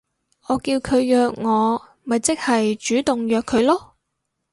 [0.47, 3.91] 我叫佢約我咪即係主動約佢囉